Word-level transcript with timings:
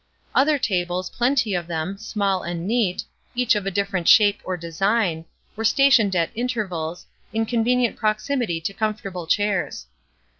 Other 0.33 0.57
tables, 0.57 1.11
plenty 1.11 1.53
of 1.53 1.67
them, 1.67 1.95
small 1.99 2.41
and 2.41 2.65
neat, 2.67 3.03
each 3.35 3.53
of 3.53 3.67
a 3.67 3.69
different 3.69 4.07
shape 4.07 4.41
or 4.43 4.57
design, 4.57 5.25
were 5.55 5.63
stationed 5.63 6.15
at 6.15 6.31
intervals, 6.33 7.05
in 7.31 7.45
convenient 7.45 7.97
proximity 7.97 8.59
to 8.61 8.73
comfortable 8.73 9.27
chairs. 9.27 9.85